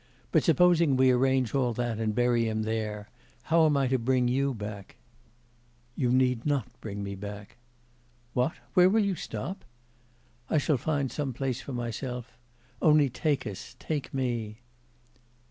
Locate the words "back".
4.51-4.95, 7.13-7.57